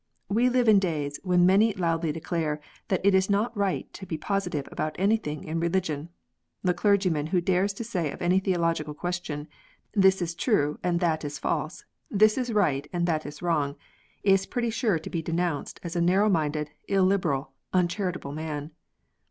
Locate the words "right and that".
12.51-13.27